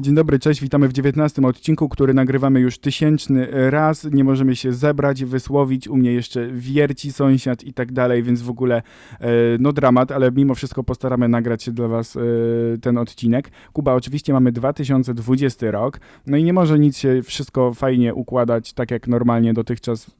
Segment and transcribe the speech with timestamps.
[0.00, 4.04] Dzień dobry, cześć, witamy w 19 odcinku, który nagrywamy już tysięczny raz.
[4.04, 8.50] Nie możemy się zebrać, wysłowić, u mnie jeszcze wierci sąsiad i tak dalej, więc w
[8.50, 8.82] ogóle
[9.20, 9.28] e,
[9.58, 12.20] no dramat, ale mimo wszystko postaramy nagrać się dla was e,
[12.78, 13.50] ten odcinek.
[13.72, 18.90] Kuba, oczywiście mamy 2020 rok, no i nie może nic się wszystko fajnie układać, tak
[18.90, 20.10] jak normalnie dotychczas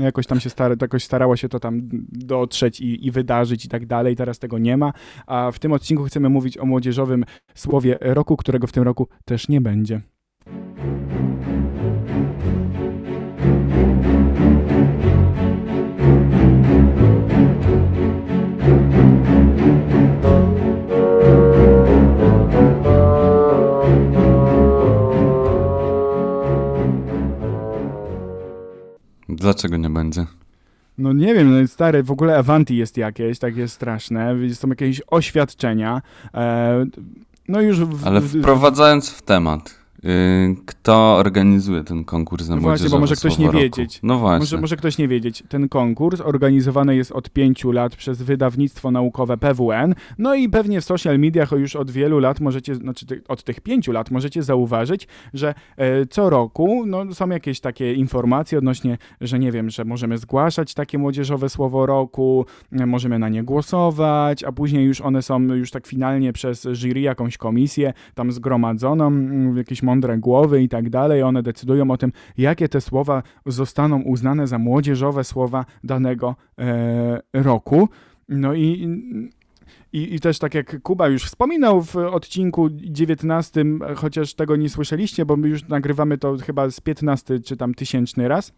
[0.00, 3.86] jakoś tam się stara, jakoś starało się to tam dotrzeć i, i wydarzyć i tak
[3.86, 4.16] dalej.
[4.16, 4.92] Teraz tego nie ma.
[5.26, 7.24] A w tym odcinku chcemy mówić o młodzieżowym
[7.54, 10.00] słowie roku, którego w tym roku też nie będzie.
[29.36, 30.26] Dlaczego nie będzie?
[30.98, 36.02] No nie wiem, no stary, w ogóle Avanti jest jakieś, takie straszne, są jakieś oświadczenia.
[36.34, 36.84] E,
[37.48, 37.80] no już...
[37.80, 39.81] W, Ale wprowadzając w temat,
[40.66, 43.58] kto organizuje ten konkurs na No właśnie, bo może ktoś nie Roku?
[43.58, 44.00] wiedzieć.
[44.02, 44.38] No właśnie.
[44.38, 45.42] Może, może ktoś nie wiedzieć.
[45.48, 49.94] Ten konkurs organizowany jest od pięciu lat przez wydawnictwo naukowe PWN.
[50.18, 53.92] No i pewnie w social mediach już od wielu lat możecie, znaczy od tych pięciu
[53.92, 59.52] lat możecie zauważyć, że e, co roku no, są jakieś takie informacje odnośnie, że nie
[59.52, 64.86] wiem, że możemy zgłaszać takie młodzieżowe słowo roku, e, możemy na nie głosować, a później
[64.86, 70.18] już one są już tak finalnie przez jury jakąś komisję tam zgromadzoną, mm, jakieś mądre
[70.18, 71.22] głowy i tak dalej.
[71.22, 77.88] One decydują o tym, jakie te słowa zostaną uznane za młodzieżowe słowa danego e, roku.
[78.28, 78.88] No i,
[79.92, 83.64] i, i też tak jak Kuba już wspominał w odcinku 19,
[83.96, 88.28] chociaż tego nie słyszeliście, bo my już nagrywamy to chyba z 15 czy tam tysięczny
[88.28, 88.52] raz.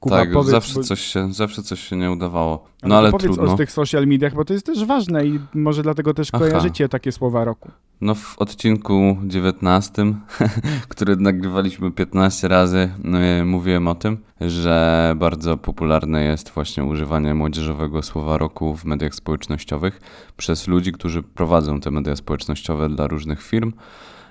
[0.00, 2.64] Kuba, tak, powiedz, zawsze, bo- coś się, zawsze coś się nie udawało.
[2.82, 3.52] No to ale powiedz trudno.
[3.52, 6.44] o tych social mediach, bo to jest też ważne i może dlatego też Aha.
[6.44, 7.70] kojarzycie takie słowa roku.
[8.00, 10.14] No w odcinku 19,
[10.88, 12.90] który nagrywaliśmy 15 razy,
[13.38, 19.14] yy, mówiłem o tym, że bardzo popularne jest właśnie używanie młodzieżowego słowa roku w mediach
[19.14, 20.00] społecznościowych
[20.36, 23.72] przez ludzi, którzy prowadzą te media społecznościowe dla różnych firm.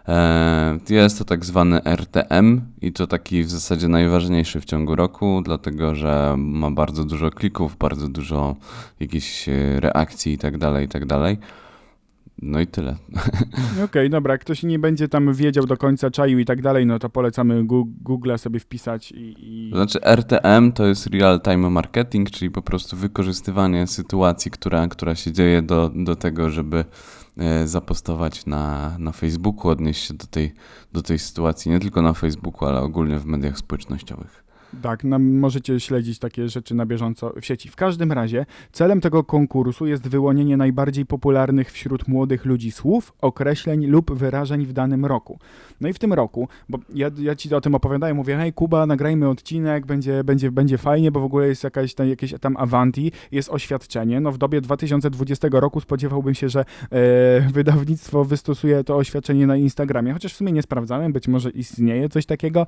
[0.07, 5.41] E, Jest to tak zwany RTM i to taki w zasadzie najważniejszy w ciągu roku,
[5.45, 8.55] dlatego że ma bardzo dużo klików, bardzo dużo
[8.99, 11.37] jakichś e, reakcji i tak dalej, i tak dalej.
[12.41, 12.95] No i tyle.
[13.85, 16.99] Okej, dobra, jak ktoś nie będzie tam wiedział do końca czaił i tak dalej, no
[16.99, 17.63] to polecamy
[18.03, 19.35] Google'a sobie wpisać i...
[19.39, 19.71] i...
[19.73, 25.31] Znaczy RTM to jest real time marketing, czyli po prostu wykorzystywanie sytuacji, która, która się
[25.31, 26.85] dzieje do, do tego, żeby
[27.65, 30.53] zapostować na, na Facebooku, odnieść się do tej,
[30.93, 34.44] do tej sytuacji, nie tylko na Facebooku, ale ogólnie w mediach społecznościowych.
[34.81, 37.69] Tak, no, możecie śledzić takie rzeczy na bieżąco w sieci.
[37.69, 43.85] W każdym razie celem tego konkursu jest wyłonienie najbardziej popularnych wśród młodych ludzi słów, określeń
[43.85, 45.39] lub wyrażeń w danym roku.
[45.81, 48.85] No i w tym roku, bo ja, ja ci o tym opowiadałem, mówię, hej Kuba,
[48.85, 53.11] nagrajmy odcinek, będzie, będzie, będzie fajnie, bo w ogóle jest jakaś tam, jakieś tam Avanti,
[53.31, 54.19] jest oświadczenie.
[54.19, 56.65] No w dobie 2020 roku spodziewałbym się, że e,
[57.53, 62.25] wydawnictwo wystosuje to oświadczenie na Instagramie, chociaż w sumie nie sprawdzałem, być może istnieje coś
[62.25, 62.67] takiego.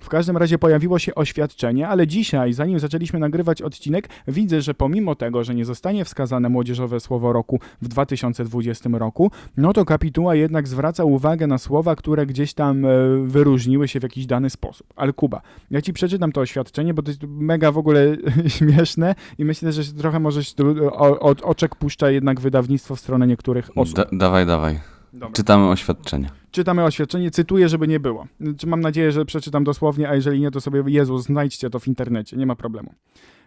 [0.00, 1.45] W każdym razie pojawiło się oświadczenie,
[1.88, 7.00] ale dzisiaj, zanim zaczęliśmy nagrywać odcinek, widzę, że pomimo tego, że nie zostanie wskazane młodzieżowe
[7.00, 12.54] słowo roku w 2020 roku, no to kapituła jednak zwraca uwagę na słowa, które gdzieś
[12.54, 12.88] tam e,
[13.24, 14.86] wyróżniły się w jakiś dany sposób.
[14.96, 15.40] Ale Kuba,
[15.70, 18.16] ja ci przeczytam to oświadczenie, bo to jest mega w ogóle
[18.58, 20.54] śmieszne i myślę, że trochę możesz
[20.92, 23.96] o, o, oczek puszcza jednak wydawnictwo w stronę niektórych osób.
[23.96, 24.95] Da, dawaj, dawaj.
[25.16, 25.34] Dobra.
[25.34, 26.30] Czytamy oświadczenie.
[26.50, 28.26] Czytamy oświadczenie, cytuję, żeby nie było.
[28.66, 32.36] Mam nadzieję, że przeczytam dosłownie, a jeżeli nie, to sobie Jezus, znajdźcie to w internecie,
[32.36, 32.94] nie ma problemu.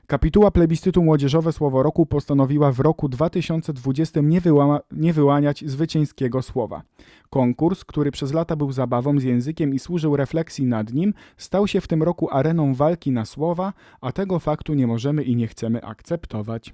[0.08, 6.82] Kapituła plebiscytu Młodzieżowe Słowo Roku postanowiła w roku 2020 nie, wyłama, nie wyłaniać zwycięskiego słowa.
[7.30, 11.82] Konkurs, który przez lata był zabawą z językiem i służył refleksji nad nim, stał się
[11.82, 15.84] w tym roku areną walki na słowa, a tego faktu nie możemy i nie chcemy
[15.84, 16.74] akceptować.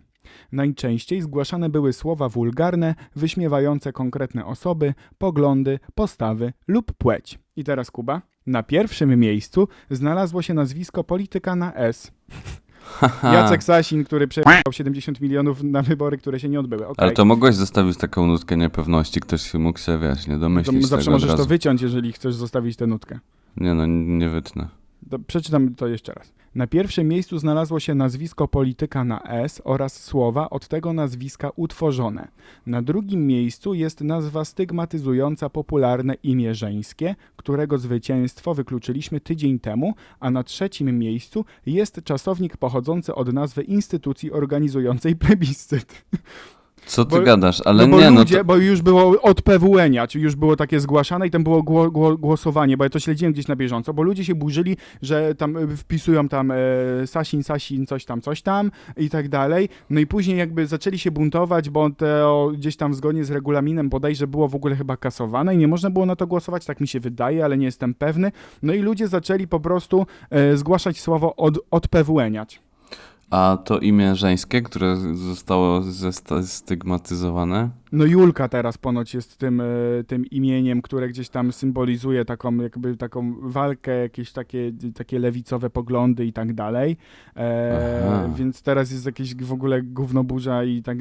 [0.51, 7.39] Najczęściej zgłaszane były słowa wulgarne, wyśmiewające konkretne osoby, poglądy, postawy lub płeć.
[7.55, 8.21] I teraz Kuba.
[8.45, 12.11] Na pierwszym miejscu znalazło się nazwisko polityka na S.
[13.23, 16.87] Jacek Sasin, który przejechał 70 milionów na wybory, które się nie odbyły.
[16.87, 17.03] Okej.
[17.03, 20.87] Ale to mogłeś zostawić taką nutkę niepewności, ktoś się mógł się, wiesz, nie To domyślić
[20.87, 23.19] zawsze tego od możesz to wyciąć, jeżeli chcesz zostawić tę nutkę.
[23.57, 24.67] Nie no, nie wytnę.
[25.09, 26.33] To przeczytam to jeszcze raz.
[26.55, 32.27] Na pierwszym miejscu znalazło się nazwisko polityka na S oraz słowa od tego nazwiska utworzone.
[32.65, 40.31] Na drugim miejscu jest nazwa stygmatyzująca popularne imię żeńskie, którego zwycięstwo wykluczyliśmy tydzień temu, a
[40.31, 46.05] na trzecim miejscu jest czasownik pochodzący od nazwy instytucji organizującej plebiscyt.
[46.85, 47.61] Co ty Bo- gadasz?
[47.65, 48.45] Ale no bo nie, no ludzie, to...
[48.45, 52.17] bo już było od PWN-ia, czy już było takie zgłaszane i tam było gło, gło,
[52.17, 55.77] głosowanie, bo ja to śledziłem gdzieś na bieżąco, bo ludzie się burzyli, że tam y,
[55.77, 56.55] wpisują tam e,
[57.05, 59.69] Sasin, Sasin, coś tam, coś tam i tak dalej.
[59.89, 64.27] No i później jakby zaczęli się buntować, bo to gdzieś tam zgodnie z regulaminem bodajże
[64.27, 66.99] było w ogóle chyba kasowane i nie można było na to głosować, tak mi się
[66.99, 68.31] wydaje, ale nie jestem pewny.
[68.63, 72.64] No i ludzie zaczęli po prostu e, zgłaszać słowo od, odpewłeniać.
[73.29, 75.81] A to imię żeńskie, które zostało
[76.43, 77.69] stygmatyzowane?
[77.91, 79.65] No Julka teraz ponoć jest tym, e,
[80.07, 86.25] tym imieniem, które gdzieś tam symbolizuje taką jakby taką walkę, jakieś takie, takie lewicowe poglądy
[86.25, 86.97] i tak dalej.
[87.35, 90.97] E, więc teraz jest jakieś w ogóle gównoburza i tak,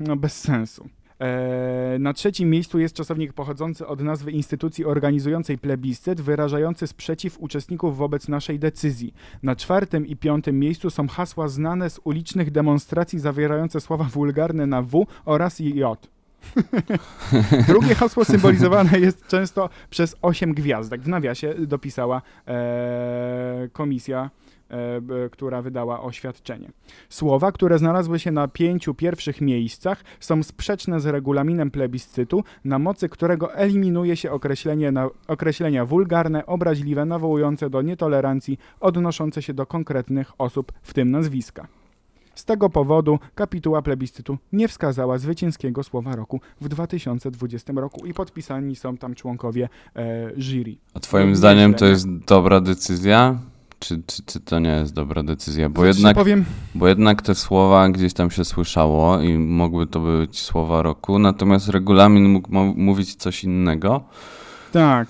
[0.00, 0.88] no bez sensu.
[1.20, 7.96] E, Na trzecim miejscu jest czasownik pochodzący od nazwy instytucji organizującej plebiscyt, wyrażający sprzeciw uczestników
[7.96, 9.14] wobec naszej decyzji.
[9.42, 14.82] Na czwartym i piątym miejscu są hasła znane z ulicznych demonstracji zawierające słowa wulgarne na
[14.82, 16.08] W oraz J.
[17.68, 21.02] Drugie hasło symbolizowane jest często przez osiem gwiazdek.
[21.02, 24.30] W nawiasie dopisała e, komisja,
[25.30, 26.70] która wydała oświadczenie.
[27.08, 33.08] Słowa, które znalazły się na pięciu pierwszych miejscach, są sprzeczne z regulaminem plebiscytu, na mocy
[33.08, 40.32] którego eliminuje się określenie na, określenia wulgarne, obraźliwe, nawołujące do nietolerancji, odnoszące się do konkretnych
[40.38, 41.66] osób, w tym nazwiska.
[42.34, 48.76] Z tego powodu kapituła plebiscytu nie wskazała zwycięskiego słowa roku w 2020 roku i podpisani
[48.76, 50.76] są tam członkowie e, jury.
[50.94, 53.38] A twoim Nie zdaniem to jest dobra decyzja?
[53.80, 55.68] Czy, czy, czy to nie jest dobra decyzja?
[55.68, 56.44] Bo Znaczy, jednak, powiem,
[56.74, 61.68] bo jednak te słowa gdzieś tam się słyszało i mogły to być słowa roku, natomiast
[61.68, 64.04] regulamin mógł mówić coś innego.
[64.72, 65.08] tak.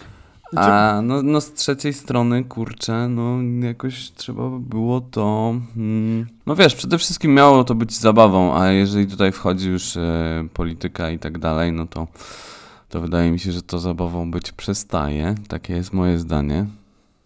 [0.52, 5.54] Znaczy, A no, no z trzeciej strony, kurczę, no jakoś trzeba by było to...
[5.76, 10.48] Mm, no wiesz, przede wszystkim miało to być zabawą, a jeżeli tutaj wchodzi już e,
[10.54, 12.06] polityka i tak dalej, no to,
[12.88, 15.34] to wydaje mi się, że to zabawą być przestaje.
[15.48, 16.66] Takie jest moje zdanie.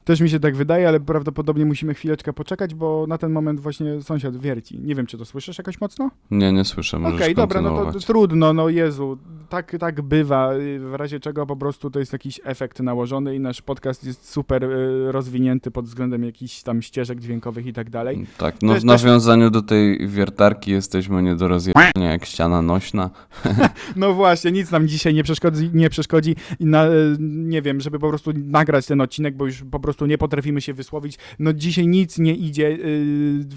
[0.05, 4.03] Też mi się tak wydaje, ale prawdopodobnie musimy chwileczkę poczekać, bo na ten moment właśnie
[4.03, 4.79] sąsiad wierci.
[4.81, 6.11] Nie wiem, czy to słyszysz jakoś mocno?
[6.31, 9.19] Nie, nie słyszę, Okej, możesz dobra, no to trudno, no Jezu,
[9.49, 13.41] tak, tak bywa, y, w razie czego po prostu to jest jakiś efekt nałożony i
[13.41, 18.27] nasz podcast jest super y, rozwinięty pod względem jakichś tam ścieżek dźwiękowych i tak dalej.
[18.39, 23.11] Tak, no Też- w nawiązaniu do tej wiertarki jesteśmy nie do rozjechania jak ściana nośna.
[23.97, 28.09] No właśnie, nic nam dzisiaj nie przeszkodzi, nie przeszkodzi na, y, nie wiem, żeby po
[28.09, 31.19] prostu nagrać ten odcinek, bo już po prostu nie potrafimy się wysłowić.
[31.38, 32.79] No dzisiaj nic nie idzie y,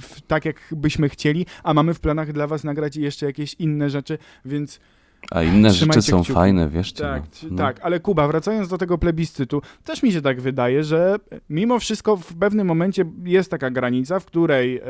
[0.02, 3.90] w, tak, jak byśmy chcieli, a mamy w planach dla was nagrać jeszcze jakieś inne
[3.90, 4.80] rzeczy, więc
[5.32, 6.34] A inne rzeczy Trzymajcie są kciuki.
[6.34, 7.04] fajne, wierzcie.
[7.04, 7.28] Tak, no.
[7.32, 7.58] czy- No.
[7.58, 11.16] tak, ale Kuba, wracając do tego plebiscytu, też mi się tak wydaje, że
[11.50, 14.82] mimo wszystko w pewnym momencie jest taka granica, w której e,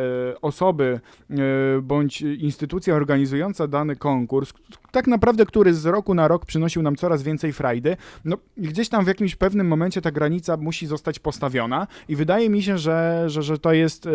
[0.42, 1.00] osoby
[1.30, 1.36] e,
[1.81, 4.54] bądź instytucja organizująca dany konkurs,
[4.92, 9.06] tak naprawdę, który z roku na rok przynosił nam coraz więcej frajdy, no gdzieś tam
[9.06, 13.44] w jakimś pewnym momencie ta granica musi zostać postawiona i wydaje mi się, że, że,
[13.44, 14.10] że to jest e,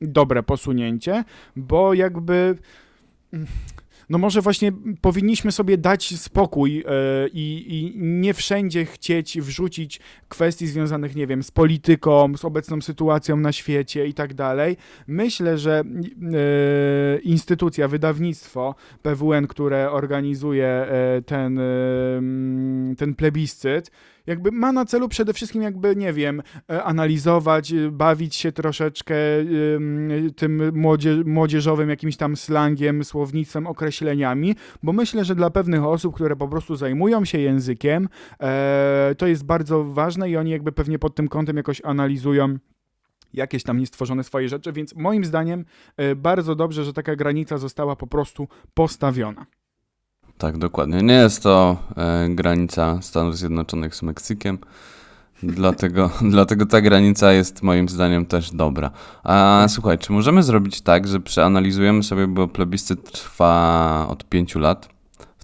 [0.00, 1.24] dobre posunięcie,
[1.56, 2.54] bo jakby
[4.08, 10.66] no może właśnie powinniśmy sobie dać spokój e, i, i nie wszędzie chcieć wrzucić kwestii
[10.66, 14.76] związanych, nie wiem, z polityką, z obecną sytuacją na świecie i tak dalej.
[15.06, 21.60] Myślę, że e, instytucja, wydawnictwo PWN, które organizuje e, ten,
[22.98, 23.90] ten plebiscyt,
[24.26, 29.14] jakby ma na celu przede wszystkim jakby, nie wiem, e, analizować, e, bawić się troszeczkę
[29.74, 36.14] ym, tym młodzie, młodzieżowym jakimś tam slangiem, słownictwem, określeniami, bo myślę, że dla pewnych osób,
[36.14, 38.08] które po prostu zajmują się językiem,
[38.40, 42.58] e, to jest bardzo ważne i oni jakby pewnie pod tym kątem jakoś analizują
[43.32, 45.64] jakieś tam niestworzone swoje rzeczy, więc moim zdaniem
[46.16, 49.46] bardzo dobrze, że taka granica została po prostu postawiona.
[50.38, 51.02] Tak, dokładnie.
[51.02, 54.58] Nie jest to e, granica Stanów Zjednoczonych z Meksykiem,
[55.42, 58.90] dlatego, dlatego ta granica jest moim zdaniem też dobra.
[59.24, 64.93] A słuchaj, czy możemy zrobić tak, że przeanalizujemy sobie, bo plebiscyt trwa od pięciu lat,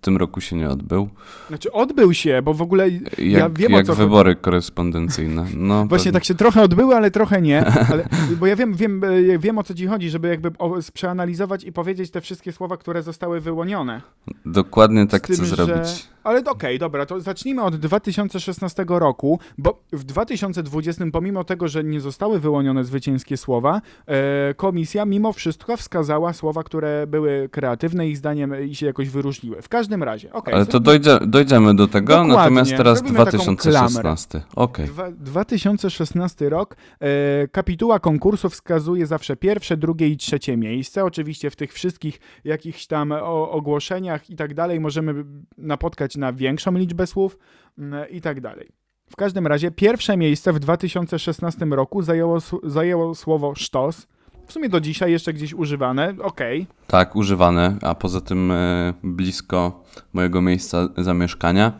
[0.00, 1.08] w tym roku się nie odbył,
[1.48, 4.02] Znaczy odbył się, bo w ogóle jak, ja wiem o jak co chodzi.
[4.04, 5.46] wybory korespondencyjne.
[5.56, 6.12] No, Właśnie pewnie.
[6.12, 7.66] tak się trochę odbyły, ale trochę nie.
[7.92, 8.08] Ale,
[8.40, 11.72] bo ja wiem, wiem, e, wiem o co ci chodzi, żeby jakby o, przeanalizować i
[11.72, 14.00] powiedzieć te wszystkie słowa, które zostały wyłonione.
[14.46, 16.08] Dokładnie tak tym, chcę że- zrobić.
[16.24, 22.00] Ale okej, dobra, to zacznijmy od 2016 roku, bo w 2020, pomimo tego, że nie
[22.00, 28.64] zostały wyłonione zwycięskie słowa, e, komisja mimo wszystko wskazała słowa, które były kreatywne ich zdaniem
[28.68, 29.62] i się jakoś wyróżniły.
[29.62, 30.54] W każdym każdym razie, okej.
[30.54, 32.36] Ale to dojdzie, dojdziemy do tego, Dokładnie.
[32.36, 34.40] natomiast teraz Zrobimy taką 2016.
[34.56, 34.86] Okej.
[34.86, 36.76] Dwa- 2016 rok.
[37.00, 41.04] E, kapituła konkursu wskazuje zawsze pierwsze, drugie i trzecie miejsce.
[41.04, 45.24] Oczywiście w tych wszystkich jakichś tam o, ogłoszeniach i tak dalej możemy
[45.58, 47.38] napotkać na większą liczbę słów
[47.78, 48.68] mm, i tak dalej.
[49.10, 54.06] W każdym razie pierwsze miejsce w 2016 roku zajęło, zajęło słowo sztos.
[54.50, 56.14] W sumie do dzisiaj jeszcze gdzieś używane.
[56.22, 56.66] Okej.
[56.86, 61.72] Tak, używane, a poza tym e, blisko mojego miejsca zamieszkania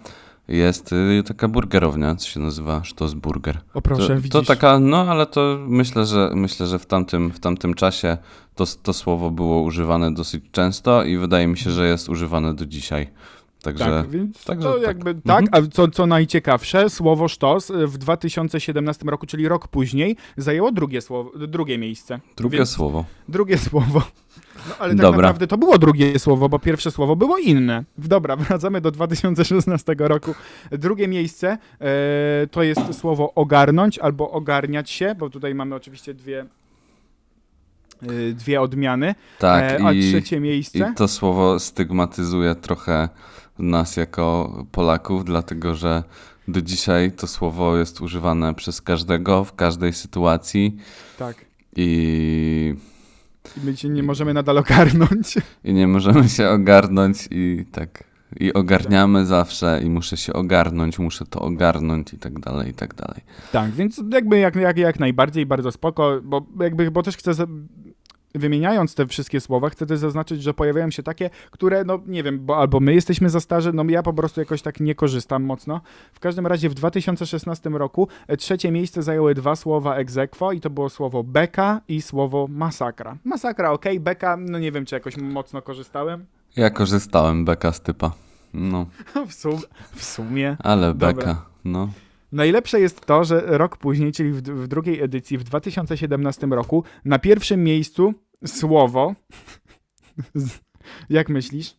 [0.49, 3.59] jest e, taka burgerownia, co się nazywa Stossburger.
[3.75, 4.31] O proszę, to, widzisz.
[4.31, 8.17] to taka, no ale to myślę, że myślę, że w tamtym, w tamtym czasie
[8.55, 12.67] to, to słowo było używane dosyć często i wydaje mi się, że jest używane do
[12.67, 13.07] dzisiaj.
[13.62, 14.83] Także Tak, więc także to tak.
[14.83, 15.47] jakby Mhm.
[15.47, 21.00] tak, a co, co najciekawsze, słowo sztos w 2017 roku, czyli rok później, zajęło drugie,
[21.00, 22.21] słowo, drugie miejsce.
[22.37, 23.05] drugie Więc- słowo.
[23.29, 24.02] Drugie słowo.
[24.69, 25.17] No ale tak Dobra.
[25.21, 27.85] naprawdę to było drugie słowo, bo pierwsze słowo było inne.
[27.99, 30.35] Dobra, wracamy do 2016 roku.
[30.71, 36.47] Drugie miejsce e, to jest słowo ogarnąć albo ogarniać się, bo tutaj mamy oczywiście dwie,
[38.02, 39.14] e, dwie odmiany.
[39.38, 40.79] Tak, e, a i, trzecie miejsce.
[40.79, 43.09] i to słowo stygmatyzuje trochę
[43.62, 46.02] nas jako Polaków, dlatego że
[46.49, 50.76] do dzisiaj to słowo jest używane przez każdego w każdej sytuacji
[51.19, 51.37] Tak.
[51.76, 52.75] i,
[53.57, 55.38] I my się nie możemy nadal ogarnąć.
[55.64, 58.05] i nie możemy się ogarnąć i tak.
[58.40, 62.95] I ogarniamy zawsze i muszę się ogarnąć, muszę to ogarnąć i tak dalej, i tak
[62.95, 63.21] dalej.
[63.52, 67.33] Tak, więc jakby jak, jak, jak najbardziej, bardzo spoko, bo jakby, bo też chcę,
[68.35, 72.41] wymieniając te wszystkie słowa, chcę też zaznaczyć, że pojawiają się takie, które, no nie wiem,
[72.41, 75.81] bo albo my jesteśmy za starzy, no ja po prostu jakoś tak nie korzystam mocno.
[76.13, 80.71] W każdym razie w 2016 roku e, trzecie miejsce zajęły dwa słowa aequo i to
[80.71, 83.17] było słowo beka i słowo masakra.
[83.25, 86.25] Masakra, okej, beka, no nie wiem, czy jakoś mocno korzystałem.
[86.57, 88.13] Ja korzystałem beka z typa.
[88.55, 88.87] No,
[89.29, 89.59] w, sum,
[89.93, 90.57] w sumie.
[90.59, 91.13] ale Dobra.
[91.13, 91.89] beka, no.
[92.33, 97.19] Najlepsze jest to, że rok później, czyli w, w drugiej edycji, w 2017 roku, na
[97.19, 98.15] pierwszym miejscu
[98.47, 99.15] słowo.
[101.11, 101.77] Jak myślisz?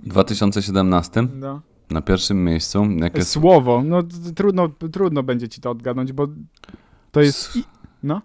[0.00, 1.60] W 2017 No.
[1.90, 3.82] na pierwszym miejscu, jak jest Słowo.
[3.84, 4.02] No
[4.36, 6.26] trudno, trudno będzie ci to odgadnąć, bo
[7.10, 7.64] to jest i,
[8.02, 8.22] no,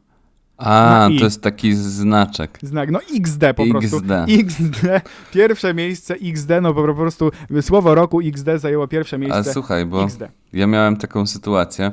[0.59, 1.19] A, i.
[1.19, 2.59] to jest taki znaczek.
[2.61, 2.91] znak.
[2.91, 3.97] No XD po prostu.
[3.97, 4.11] XD.
[4.29, 4.87] XD.
[5.31, 9.53] Pierwsze miejsce XD, no po prostu słowo roku XD zajęło pierwsze A miejsce.
[9.53, 10.23] słuchaj, bo XD.
[10.53, 11.91] ja miałem taką sytuację,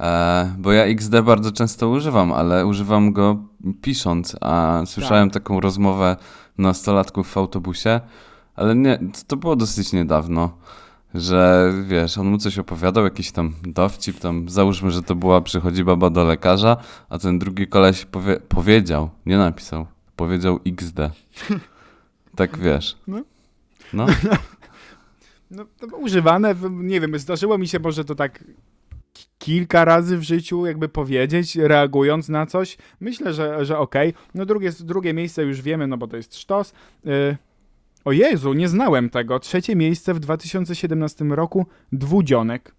[0.00, 3.36] e, bo ja XD bardzo często używam, ale używam go
[3.82, 6.16] pisząc, a słyszałem taką rozmowę
[6.58, 8.00] nastolatków w autobusie,
[8.56, 10.58] ale nie, to było dosyć niedawno,
[11.14, 15.84] że wiesz, on mu coś opowiadał, jakiś tam dowcip, tam załóżmy, że to była, przychodzi
[15.84, 16.76] baba do lekarza,
[17.08, 19.86] a ten drugi koleś powie, powiedział, nie napisał,
[20.16, 20.98] powiedział XD.
[22.36, 22.96] Tak wiesz.
[23.06, 23.22] No.
[23.92, 24.06] No.
[25.50, 28.44] No, to używane, nie wiem, zdarzyło mi się może to tak
[29.12, 32.76] ki- kilka razy w życiu jakby powiedzieć, reagując na coś.
[33.00, 34.14] Myślę, że, że okej.
[34.34, 36.72] No drugie, drugie miejsce już wiemy, no bo to jest sztos.
[37.06, 37.36] Y,
[38.06, 39.38] o Jezu, nie znałem tego.
[39.40, 42.74] Trzecie miejsce w 2017 roku dwudzionek.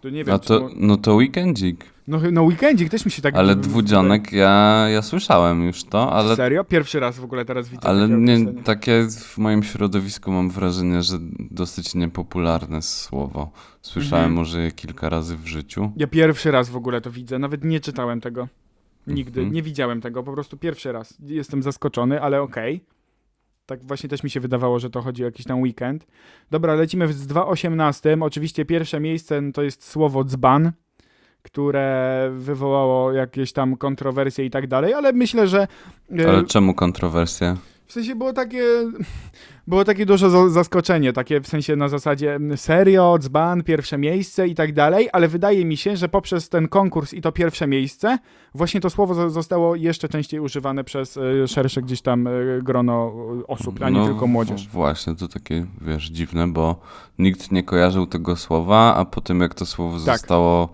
[0.00, 1.84] To nie wiem, A czy to, mo- no to weekendzik.
[2.08, 3.34] no, no weekendzik też mi się tak...
[3.34, 6.64] Ale dwudzionek ja, ja słyszałem już to, ale, Serio?
[6.64, 11.02] Pierwszy raz w ogóle teraz widzę ale takie nie, takie w moim środowisku mam wrażenie,
[11.02, 11.18] że
[11.50, 13.50] dosyć niepopularne słowo.
[13.82, 14.34] Słyszałem Mhm.
[14.36, 15.92] może je kilka razy w życiu.
[15.96, 18.48] Ja pierwszy raz w ogóle to widzę, nawet nie czytałem tego.
[19.06, 19.54] Nigdy, Mhm.
[19.54, 21.14] nie widziałem tego, po prostu pierwszy raz.
[21.26, 22.80] Jestem zaskoczony, ale okej.
[23.66, 26.06] Tak właśnie też mi się wydawało, że to chodzi o jakiś tam weekend.
[26.50, 28.24] Dobra, lecimy z 2.18.
[28.24, 30.72] Oczywiście pierwsze miejsce no, to jest słowo dzban,
[31.42, 35.68] które wywołało jakieś tam kontrowersje i tak dalej, ale myślę, że
[36.18, 37.56] e, Ale czemu kontrowersje?
[37.94, 38.62] W sensie było takie,
[39.66, 44.48] było takie duże za- zaskoczenie, takie w sensie na zasadzie mm, serio, dzban, pierwsze miejsce
[44.48, 48.18] i tak dalej, ale wydaje mi się, że poprzez ten konkurs i to pierwsze miejsce,
[48.54, 52.30] właśnie to słowo zo- zostało jeszcze częściej używane przez e, szersze gdzieś tam e,
[52.62, 54.68] grono e, osób, a nie No, tylko młodzież.
[54.68, 56.80] Właśnie, to takie, wiesz, dziwne, bo
[57.18, 60.18] nikt nie kojarzył tego słowa, a potem jak to słowo Tak.
[60.18, 60.68] zostało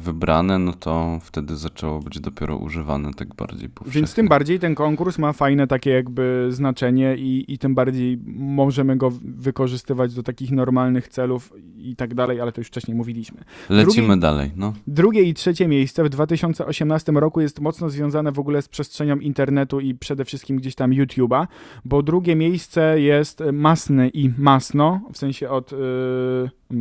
[0.00, 4.00] wybrane, no to wtedy zaczęło być dopiero używane tak bardziej powszechnie.
[4.00, 8.96] Więc tym bardziej ten konkurs ma fajne takie jakby znaczenie i, i tym bardziej możemy
[8.96, 13.44] go wykorzystywać do takich normalnych celów i tak dalej, ale to już wcześniej mówiliśmy.
[13.68, 14.72] Lecimy drugi- dalej, no.
[14.86, 19.80] Drugie i trzecie miejsce w 2018 roku jest mocno związane w ogóle z przestrzenią internetu
[19.80, 21.46] i przede wszystkim gdzieś tam YouTube'a,
[21.84, 25.76] bo drugie miejsce jest Masny i Masno, w sensie od y,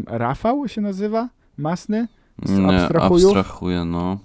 [0.08, 1.30] Rafał się nazywa?
[1.58, 2.08] Masny?
[2.50, 3.38] Nie, abstrahujów?
[3.38, 4.18] abstrahuję, no.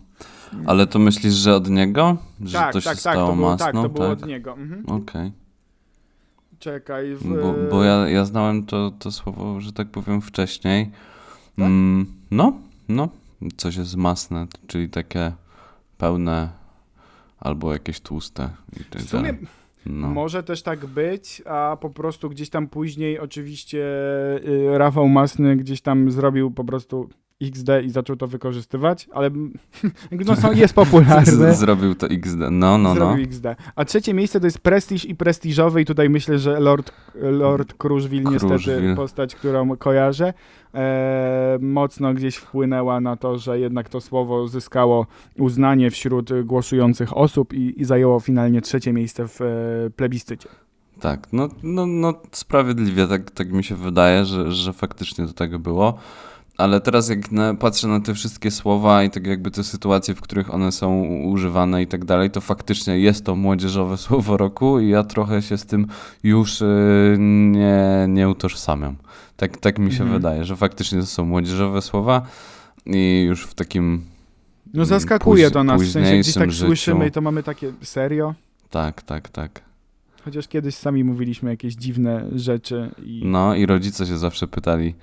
[0.67, 2.17] Ale to myślisz, że od niego?
[2.45, 3.67] Że tak, to się tak, tak, stało to było, masno?
[3.67, 4.53] tak, to było od niego.
[4.53, 4.87] Mhm.
[4.87, 5.33] Okej.
[6.59, 7.29] Czekaj, w...
[7.43, 10.91] Bo, bo ja, ja znałem to, to słowo, że tak powiem, wcześniej.
[11.57, 11.67] Tak?
[11.67, 12.53] Mm, no,
[12.89, 13.09] no.
[13.57, 15.33] Coś jest masne, czyli takie
[15.99, 16.49] pełne
[17.41, 18.51] albo jakieś tłuste.
[18.81, 19.47] I tak W sumie dalej.
[19.87, 20.09] no.
[20.09, 23.79] może też tak być, a po prostu gdzieś tam później oczywiście
[24.49, 27.09] y, Rafał Masny gdzieś tam zrobił po prostu
[27.43, 29.31] XD i zaczął to wykorzystywać, ale
[30.27, 31.55] no, są, jest popularne.
[31.55, 32.39] Z, zrobił to XD.
[32.39, 32.95] No, no, no.
[32.95, 33.47] Zrobił XD.
[33.77, 38.25] A trzecie miejsce to jest prestiż i prestiżowy i tutaj myślę, że Lord, Lord Kruszwil
[38.31, 40.35] niestety postać, którą kojarzę,
[40.75, 45.07] e, mocno gdzieś wpłynęła na to, że jednak to słowo zyskało
[45.39, 49.47] uznanie wśród głosujących osób i, i zajęło finalnie trzecie miejsce w e,
[49.97, 50.49] plebiscycie.
[51.01, 55.59] Tak, no, no, no sprawiedliwie, tak, tak mi się wydaje, że, że faktycznie to tak
[55.59, 55.99] było.
[56.59, 60.21] Ale teraz jak na, patrzę na te wszystkie słowa i tak jakby te sytuacje, w
[60.21, 64.89] których one są używane i tak dalej, to faktycznie jest to młodzieżowe słowo roku i
[64.89, 65.87] ja trochę się z tym
[66.23, 68.97] już y, nie, nie utożsamiam.
[69.37, 70.13] Tak, tak mi się Mhm.
[70.13, 72.23] wydaje, że faktycznie to są młodzieżowe słowa
[72.87, 74.05] i już w takim...
[74.75, 77.09] No zaskakuje Póź- to nas, w sensie gdzieś tak późniejszym słyszymy życiu.
[77.09, 78.35] i to mamy takie serio.
[78.71, 79.61] Tak, tak, tak.
[80.29, 83.23] Chociaż kiedyś sami mówiliśmy jakieś dziwne rzeczy i...
[83.25, 84.95] No i rodzice się zawsze pytali,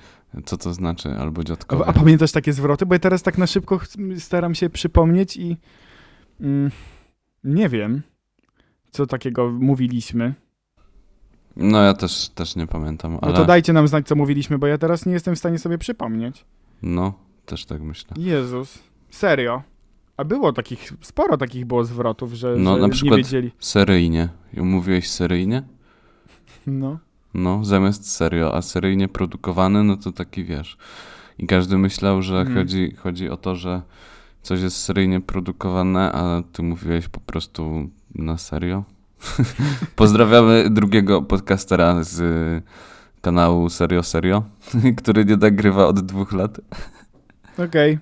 [0.45, 1.85] co to znaczy, albo A, dziadkowie.
[1.85, 2.85] a pamiętasz takie zwroty?
[2.85, 3.79] Bo ja teraz tak na szybko
[4.17, 5.57] staram się przypomnieć i
[6.41, 6.71] mm,
[7.43, 8.01] nie wiem,
[8.91, 10.33] co takiego mówiliśmy.
[11.55, 14.67] No ja też, też nie pamiętam, No ale to dajcie nam znać, co mówiliśmy, bo
[14.67, 16.45] ja teraz nie jestem w stanie sobie przypomnieć.
[16.81, 17.13] no,
[17.45, 18.11] też tak myślę.
[18.17, 18.79] Jezus,
[19.09, 19.61] serio.
[20.17, 23.51] A było takich, sporo takich było zwrotów, że, No, że na nie przykład- wiedzieli.
[23.59, 24.29] Seryjnie.
[24.57, 25.63] Mówiłeś seryjnie?
[26.67, 26.99] No.
[27.33, 30.77] No, zamiast serio, a seryjnie produkowany, no to taki wiesz.
[31.37, 32.57] I każdy myślał, że Mhm.
[32.57, 33.81] chodzi, chodzi o to, że
[34.41, 38.83] coś jest seryjnie produkowane, a ty mówiłeś po prostu na serio.
[39.95, 42.61] Pozdrawiamy drugiego podcastera z y,
[43.21, 44.43] kanału Serio Serio,
[44.97, 46.61] który nie nagrywa od dwóch lat.
[47.57, 47.99] Okej.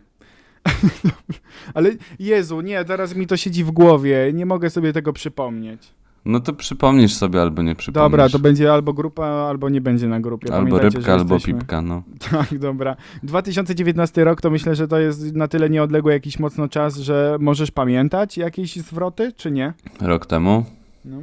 [1.73, 4.31] Ale Jezu, nie, teraz mi to siedzi w głowie.
[4.33, 5.93] Nie mogę sobie tego przypomnieć.
[6.25, 8.11] No to przypomnisz sobie albo nie przypomnisz.
[8.11, 10.53] Dobra, to będzie albo grupa, albo nie będzie na grupie.
[10.53, 12.03] Albo Pamiętajcie, rybka, albo pipka, no.
[12.31, 12.95] Tak, dobra.
[13.23, 17.71] 2019 rok to myślę, że to jest na tyle nieodległy jakiś mocno czas, że możesz
[17.71, 19.73] pamiętać jakieś zwroty, czy nie?
[20.01, 20.65] Rok temu.
[21.05, 21.17] No,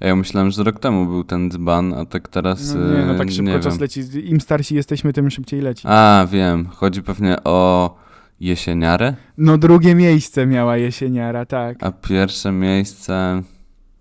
[0.00, 3.18] Ja myślałem, że rok temu był ten dzban, a tak teraz no nie, no e,
[3.18, 3.80] tak szybko czas wiem.
[3.80, 4.30] leci.
[4.30, 5.86] Im starsi jesteśmy, tym szybciej leci.
[5.90, 6.66] A, wiem.
[6.66, 8.03] Chodzi pewnie o
[8.40, 11.82] jesieniarę, No drugie miejsce miała jesieniara, tak.
[11.82, 13.42] a pierwsze miejsce...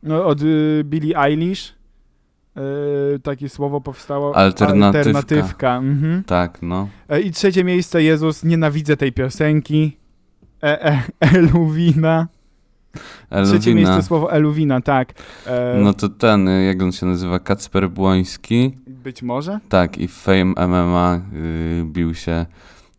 [0.04, 1.74] No od y, Billie Eilish
[3.16, 4.36] y, takie słowo powstało.
[4.36, 4.98] Alternatywka.
[5.00, 5.78] Alternatywka.
[5.78, 6.24] Mhm.
[6.24, 6.88] Tak, no.
[7.10, 9.98] E, I trzecie miejsce, Jezus, nienawidzę tej piosenki.
[10.64, 12.28] E, e, Eluwina.
[13.46, 13.76] Trzecie Elwina.
[13.90, 15.14] miejsce słowo Eluwina, tak.
[15.48, 18.78] E, No to ten, jak on się nazywa, Kacper Błoński.
[18.88, 19.60] Być może?
[19.70, 22.46] Tak, i w Fame MMA y, bił się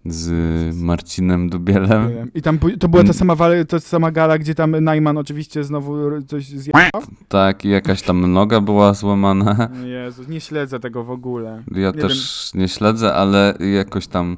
[0.06, 0.30] z
[0.76, 2.08] Marcinem Dubielem.
[2.08, 2.30] Wiem.
[2.34, 3.14] I tam to była ta Mm.
[3.14, 3.36] sama,
[3.68, 6.90] ta sama gala, gdzie tam Najman oczywiście znowu coś zjechał.
[7.28, 9.68] Tak, i jakaś tam noga była złamana.
[9.84, 11.62] Jezus, nie śledzę tego w ogóle.
[11.72, 14.36] Ja Nie też nie śledzę, ale jakoś tam,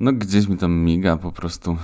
[0.00, 1.76] no gdzieś mi tam miga po prostu.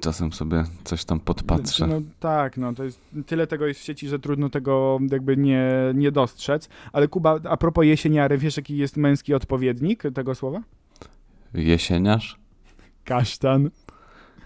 [0.00, 1.86] Czasem sobie coś tam podpatrzę.
[1.86, 5.70] No tak, no to jest, tyle tego jest w sieci, że trudno tego jakby nie,
[5.94, 6.68] nie dostrzec.
[6.92, 10.60] Ale Kuba, a propos jesieniary, wiesz jaki jest męski odpowiednik tego słowa?
[11.54, 12.36] Jesieniarz?
[13.04, 13.70] Kasztan.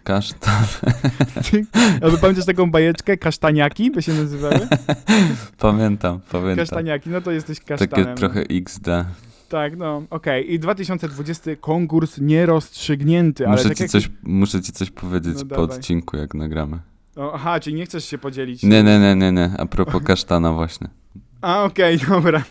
[0.04, 0.64] Kasztan?
[2.02, 3.16] Albo pamiętasz taką bajeczkę?
[3.16, 4.68] Kasztaniaki by się nazywały?
[5.58, 6.56] Pamiętam, pamiętam.
[6.56, 8.16] Kasztaniaki, no to jesteś Takie kasztanem.
[8.16, 8.86] trochę XD.
[9.48, 10.52] Tak, no, okej.
[10.52, 13.90] I 2020 konkurs nierozstrzygnięty, Muszę, tak ci jak...
[13.90, 15.64] coś, muszę ci coś powiedzieć No po dawaj.
[15.76, 16.78] odcinku, jak nagramy.
[17.16, 18.62] O, aha, czyli nie chcesz się podzielić?
[18.62, 19.50] Nie, nie, nie, nie, nie.
[19.58, 20.88] A propos kasztana właśnie.
[21.40, 22.42] A, okej, dobra.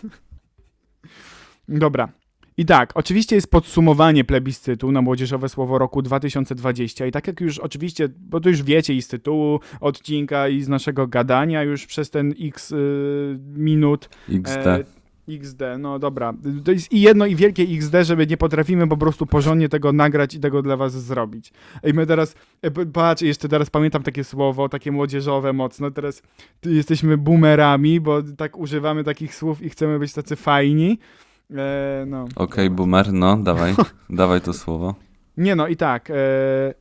[1.68, 2.08] Dobra.
[2.56, 7.58] I tak, oczywiście jest podsumowanie plebiscytu na Młodzieżowe Słowo Roku 2020 i tak jak już
[7.58, 12.10] oczywiście, bo to już wiecie i z tytułu odcinka i z naszego gadania już przez
[12.10, 14.08] ten x y, minut.
[14.28, 14.66] XD.
[14.66, 14.84] E,
[15.28, 16.34] XD, no dobra.
[16.64, 20.34] To jest i jedno i wielkie XD, żeby nie potrafimy po prostu porządnie tego nagrać
[20.34, 21.52] i tego dla was zrobić.
[21.84, 26.22] I my teraz, e, patrz, jeszcze teraz pamiętam takie słowo, takie młodzieżowe mocno, teraz
[26.64, 30.98] jesteśmy boomerami, bo tak używamy takich słów i chcemy być tacy fajni.
[31.50, 32.24] E, no.
[32.36, 33.74] Okej, boomer, no, dawaj.
[34.10, 34.94] dawaj to słowo.
[35.36, 36.14] Nie no i tak, e,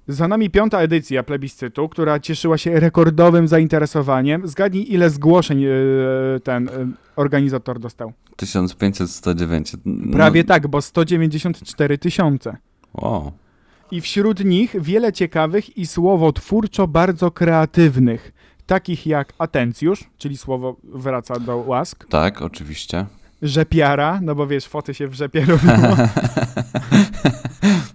[0.07, 4.47] za nami piąta edycja plebiscytu, która cieszyła się rekordowym zainteresowaniem.
[4.47, 5.69] Zgadnij ile zgłoszeń e,
[6.43, 6.71] ten e,
[7.15, 8.13] organizator dostał.
[8.35, 9.73] 1509.
[9.85, 12.57] No, Prawie tak, bo 194 tysiące.
[12.93, 13.31] O,
[13.91, 18.31] I wśród nich wiele ciekawych i słowotwórczo bardzo kreatywnych.
[18.65, 23.05] takich jak atencjusz, czyli słowo wraca do łask, Tak, oczywiście.
[23.41, 25.73] Rzepiara, no bo wiesz, foty się w rzepie robiło,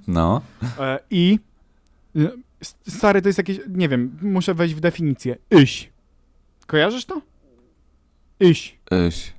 [0.09, 0.41] No.
[0.81, 1.39] e, i
[2.61, 5.91] s- stary, to jest jakieś, nie wiem, muszę wejść w definicję, iś.
[6.67, 7.21] Kojarzysz to?
[8.41, 8.79] Iś.
[9.09, 9.33] Iś.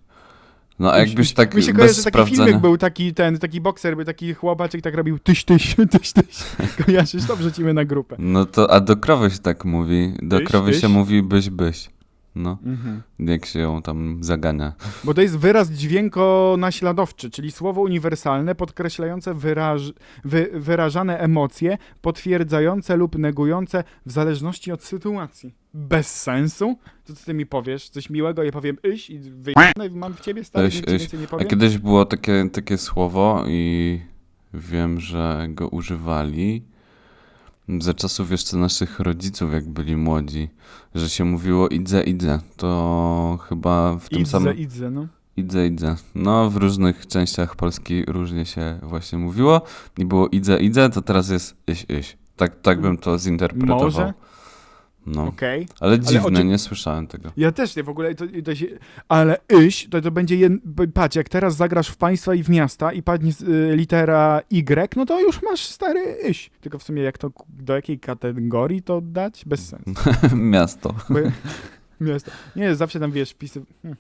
[0.79, 3.61] No, a jakbyś tak Mi się kojarzy, bez że taki filmik był taki, ten, taki
[3.61, 6.43] bokser, był taki chłopaczek, tak robił tyś, tyś, tyś, tyś.
[6.85, 7.35] Kojarzysz to?
[7.35, 8.15] Wrzucimy na grupę.
[8.19, 10.13] No to, a do krowy się tak mówi.
[10.21, 11.89] Do krowy się mówi byś, byś.
[12.37, 13.01] No, Mhm.
[13.19, 14.73] jak się ją tam zagania.
[15.03, 19.93] Bo to jest wyraz dźwięko-naśladowczy, czyli słowo uniwersalne podkreślające wyraż,
[20.25, 25.55] wy, wyrażane emocje, potwierdzające lub negujące w zależności od sytuacji.
[25.73, 26.77] Bez sensu?
[27.05, 27.89] To co ty mi powiesz?
[27.89, 28.43] Coś miłego?
[28.43, 31.47] Ja powiem iś i wyjdę mam w ciebie stary, Iś, nic nie A powiem?
[31.47, 33.99] kiedyś było takie, takie słowo i
[34.53, 36.63] wiem, że go używali
[37.79, 40.49] za czasów jeszcze naszych rodziców, jak byli młodzi,
[40.95, 42.39] że się mówiło idze, idze.
[42.57, 44.57] To chyba w tym Idze, samym...
[44.57, 45.07] idze, no.
[45.37, 45.95] Idze, idze.
[46.15, 49.61] No, w różnych częściach Polski różnie się właśnie mówiło.
[49.97, 52.17] I było idze, idze, to teraz jest iś, iś.
[52.35, 53.83] Tak, tak bym to zinterpretował.
[53.83, 54.13] Może?
[55.07, 55.23] No.
[55.27, 55.67] Okej.
[55.79, 57.31] Ale dziwne, oczy- nie słyszałem tego.
[57.37, 58.65] Ja też nie, w ogóle to, to się,
[59.09, 60.53] ale iś, to, to będzie, jed,
[60.93, 63.31] patrz, jak teraz zagrasz w państwa i w miasta i padnie
[63.71, 66.49] y, litera Y, no to już masz stary iś.
[66.61, 69.45] Tylko w sumie jak to, do jakiej kategorii to dać?
[69.45, 69.91] Bez sensu.
[70.35, 70.95] Miasto.
[71.09, 71.19] Bo,
[72.11, 72.31] miasto.
[72.55, 73.97] Nie, zawsze tam, wiesz, wpisy, hmm,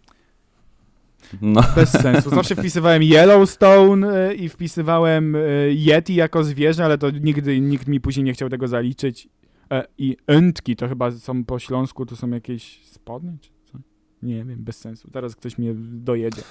[1.41, 1.61] No.
[1.75, 2.29] bez sensu.
[2.29, 7.99] Zawsze wpisywałem Yellowstone y, i wpisywałem y, Yeti jako zwierzę, ale to nigdy nikt mi
[8.01, 9.27] później nie chciał tego zaliczyć.
[9.71, 13.77] E, I entki to chyba są po śląsku, to są jakieś spodnie czy co?
[14.23, 15.11] Nie wiem, bez sensu.
[15.11, 16.41] Teraz ktoś mnie dojedzie.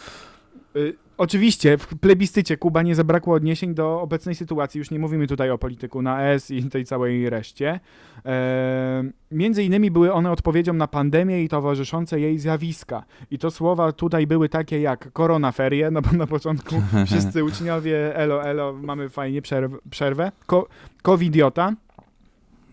[0.76, 4.79] Y, oczywiście w plebiscycie Kuba nie zabrakło odniesień do obecnej sytuacji.
[4.79, 7.81] Już nie mówimy tutaj o polityku na S i tej całej reszcie.
[8.26, 13.05] E, między innymi były one odpowiedzią na pandemię i towarzyszące jej zjawiska.
[13.31, 16.74] I to słowa tutaj były takie jak koronaferie, no bo na początku
[17.07, 20.33] wszyscy uczniowie elo, elo, mamy fajnie przerw przerwę.
[20.46, 20.68] Ko
[21.02, 21.72] covidiota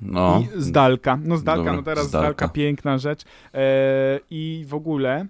[0.01, 0.43] no.
[0.57, 1.19] i zdalka.
[1.23, 2.27] No zdalka, Dobra, no teraz zdalka.
[2.27, 3.21] zdalka, piękna rzecz.
[3.53, 5.25] E, I w ogóle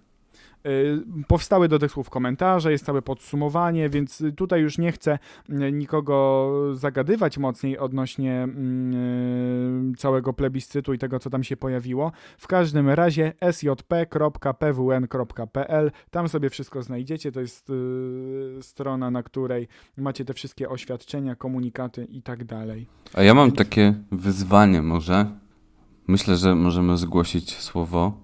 [1.27, 6.49] powstały do tych słów komentarze, jest całe podsumowanie, więc tutaj już nie chcę mm, nikogo
[6.73, 12.11] zagadywać mocniej odnośnie mm, całego plebiscytu i tego, co tam się pojawiło.
[12.37, 14.31] W każdym razie sjp.pwn.pl,
[16.11, 17.73] tam sobie wszystko znajdziecie, to jest y,
[18.61, 22.87] strona, na której macie te wszystkie oświadczenia, komunikaty i tak dalej.
[23.13, 25.25] A ja mam takie wyzwanie może.
[26.07, 28.22] Myślę, że możemy zgłosić słowo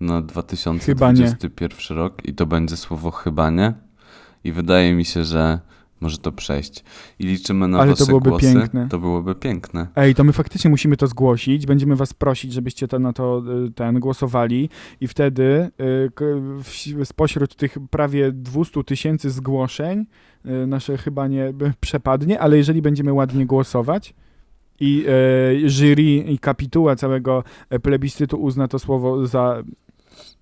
[0.00, 3.72] na 2021 rok i to będzie słowo chyba nie.
[4.44, 5.60] I wydaje mi się, że
[6.00, 6.84] może to przejść.
[7.18, 8.54] I liczymy na Ale to wasze byłoby głosy.
[8.54, 8.88] piękne.
[8.88, 9.86] To byłoby piękne.
[9.96, 11.66] Ej, to my faktycznie musimy to zgłosić.
[11.66, 14.68] Będziemy was prosić, żebyście to na to y, ten głosowali
[15.00, 15.70] i wtedy
[17.00, 20.06] y, spośród tych prawie 200 tysięcy zgłoszeń
[20.46, 24.14] y, nasze chyba nie przepadnie, ale jeżeli będziemy ładnie głosować
[24.80, 25.04] i
[25.64, 29.62] y, jury i kapituła całego e, plebiscytu uzna to słowo za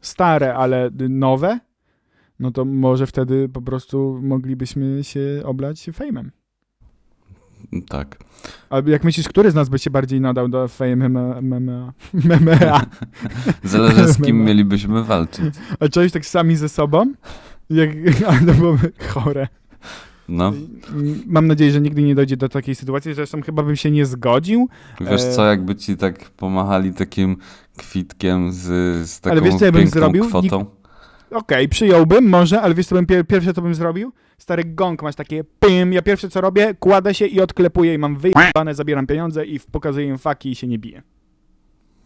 [0.00, 1.58] stare, ale nowe,
[2.40, 6.30] no to może wtedy po prostu moglibyśmy się oblać fejmem.
[7.88, 8.18] Tak.
[8.70, 11.08] A jak myślisz, który z nas by się bardziej nadał do Fame
[11.42, 11.92] MMA?
[13.64, 15.54] Zależy z kim mielibyśmy walczyć.
[15.80, 17.12] A czegoś tak sami ze sobą?
[17.70, 17.90] Jak,
[18.56, 19.48] byłoby chore.
[20.28, 20.52] No.
[21.26, 23.14] Mam nadzieję, że nigdy nie dojdzie do takiej sytuacji.
[23.14, 24.68] Zresztą chyba bym się nie zgodził.
[25.00, 27.36] Wiesz E, co, jakby ci tak pomachali takim
[27.76, 28.60] kwitkiem z,
[29.10, 30.24] z taką Ale wiesz, co ja bym zrobił?
[30.24, 30.64] kwotą?
[31.30, 34.12] Okej, przyjąłbym może, ale wiesz co bym pier pierwsze co bym zrobił?
[34.38, 38.16] Stary gong, masz takie pym, ja pierwsze co robię, kładę się i odklepuję i mam
[38.16, 41.02] wyjebane, zabieram pieniądze i pokazuję im faki i się nie biję.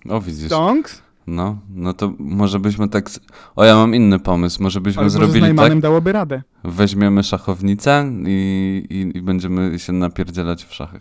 [0.09, 0.47] O, widzisz.
[0.47, 1.03] Stonks?
[1.27, 3.11] No, no to może byśmy tak...
[3.57, 4.63] O, ja mam inny pomysł.
[4.63, 6.43] Może byśmy Ale może z zrobili tak, dałoby radę.
[6.65, 11.01] weźmiemy szachownicę i, i, i będziemy się napierdzielać w szachy.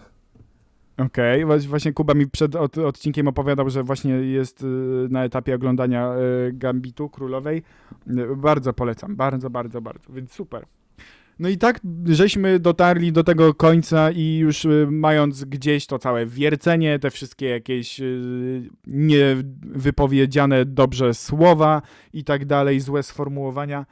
[0.97, 1.59] Okej, okay.
[1.59, 4.65] właśnie Kuba mi przed od, odcinkiem opowiadał, że właśnie jest y,
[5.09, 6.13] na etapie oglądania
[6.47, 7.63] y, Gambitu Królowej.
[8.07, 10.65] Y, bardzo polecam, bardzo, bardzo, bardzo, więc super.
[11.39, 16.25] No i tak żeśmy dotarli do tego końca i już y, mając gdzieś to całe
[16.25, 21.81] wiercenie, te wszystkie jakieś y, niewypowiedziane dobrze słowa
[22.13, 23.85] i tak dalej, złe sformułowania,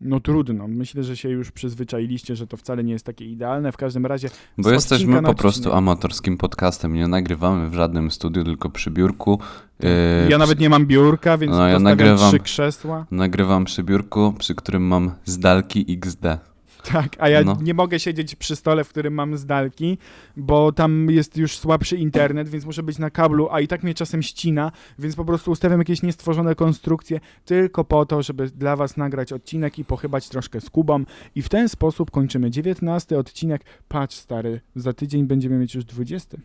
[0.00, 0.68] no trudno.
[0.68, 3.72] Myślę, że się już przyzwyczailiście, że to wcale nie jest takie idealne.
[3.72, 4.28] W każdym razie
[4.58, 6.94] Bo jesteśmy po prostu amatorskim podcastem.
[6.94, 9.38] Nie nagrywamy w żadnym studiu, tylko przy biurku.
[9.82, 9.88] Yy,
[10.22, 12.30] Ja przy- nawet nie mam biurka, więc No, ja nagrywam.
[12.30, 13.06] trzy krzesła.
[13.10, 16.24] Nagrywam przy biurku, przy którym mam zdalki XD.
[16.82, 17.58] Tak, a ja No.
[17.62, 19.98] nie mogę siedzieć przy stole, w którym mam zdalki,
[20.36, 23.94] bo tam jest już słabszy internet, więc muszę być na kablu, a i tak mnie
[23.94, 28.96] czasem ścina, więc po prostu ustawiam jakieś niestworzone konstrukcje tylko po to, żeby dla was
[28.96, 33.62] nagrać odcinek i pochybać troszkę z Kubą i w ten sposób kończymy 19 odcinek.
[33.88, 36.38] Patrz stary, za tydzień będziemy mieć już 20.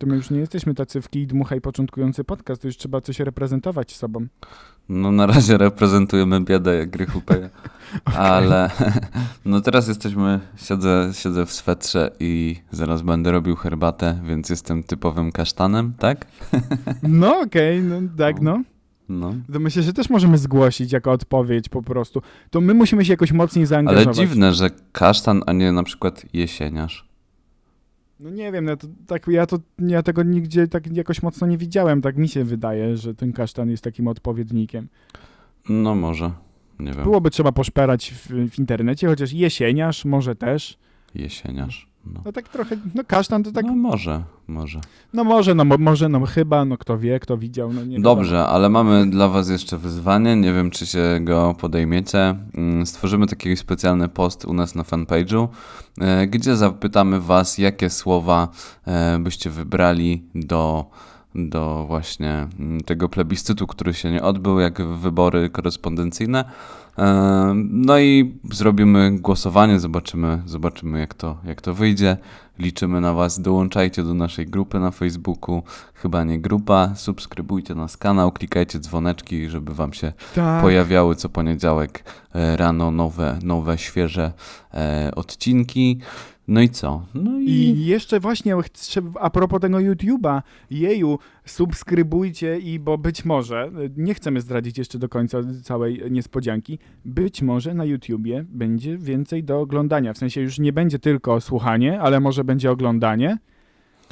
[0.00, 3.20] To my już nie jesteśmy tacy w kij dmuchaj początkujący podcast, to już trzeba coś
[3.20, 4.26] reprezentować sobą.
[4.88, 7.48] No na razie reprezentujemy biedę jak Grychu Peja.
[8.04, 8.70] Ale
[9.44, 15.32] no teraz jesteśmy, siedzę, siedzę w swetrze i zaraz będę robił herbatę, więc jestem typowym
[15.32, 16.26] kasztanem, tak?
[17.02, 18.62] No okej, no tak no.
[19.08, 19.34] No.
[19.52, 22.22] To myślę, że też możemy zgłosić jako odpowiedź po prostu.
[22.50, 24.16] To my musimy się jakoś mocniej Ale zaangażować.
[24.16, 27.09] dziwne, że kasztan, a nie na przykład jesieniarz.
[28.20, 31.58] No nie wiem, no to, tak, ja, to, ja tego nigdzie tak jakoś mocno nie
[31.58, 32.02] widziałem.
[32.02, 34.88] Tak mi się wydaje, że ten kasztan jest takim odpowiednikiem.
[35.68, 36.32] No może,
[36.78, 40.78] nie wiem, Byłoby trzeba poszperać w, w internecie, chociaż jesieniarz może też.
[41.14, 41.89] jesieniarz.
[42.06, 42.20] No.
[42.24, 44.80] No tak trochę, no kasztan to tak, no może, może.
[45.12, 48.46] no może, no mo, może, no chyba, no kto wie, kto widział, no nie Dobrze,
[48.46, 50.36] ale mamy dla Was jeszcze wyzwanie.
[50.36, 52.36] Nie wiem, czy się go podejmiecie.
[52.54, 55.48] Mm, Stworzymy taki specjalny post u nas na fanpage'u,
[56.00, 58.48] e, gdzie zapytamy Was, jakie słowa
[58.86, 60.90] e, byście wybrali do,
[61.34, 66.44] do właśnie mm, tego plebiscytu, który się nie odbył, jak wybory korespondencyjne.
[66.98, 72.16] E, No i zrobimy głosowanie, zobaczymy, zobaczymy jak, to, jak to wyjdzie.
[72.58, 73.40] Liczymy na Was.
[73.40, 75.62] Dołączajcie do naszej grupy na Facebooku.
[75.94, 76.92] Chyba nie grupa.
[76.94, 80.62] Subskrybujcie nasz kanał, klikajcie dzwoneczki, żeby Wam się Tak.
[80.62, 84.32] pojawiały co poniedziałek e, rano nowe, nowe świeże
[84.74, 85.98] e, odcinki.
[86.50, 87.06] No i co?
[87.14, 88.56] No i, I jeszcze właśnie
[89.20, 95.08] a propos tego YouTube'a, jeju, subskrybujcie i bo być może, nie chcemy zdradzić jeszcze do
[95.08, 100.12] końca całej niespodzianki, być może na YouTubie będzie więcej do oglądania.
[100.12, 103.38] W sensie już nie będzie tylko słuchanie, ale może będzie oglądanie.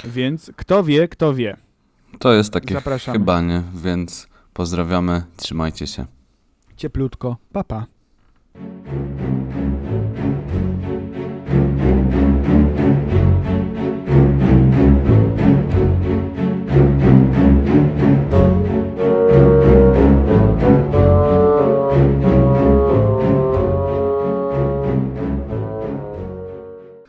[0.05, 1.57] Więc kto wie, kto wie.
[2.19, 3.19] to jest takie Zapraszamy.
[3.19, 6.05] chyba nie, więc pozdrawiamy, trzymajcie się.
[6.77, 7.37] Cieplutko.
[7.51, 7.85] Papa.
[8.53, 9.48] Pa.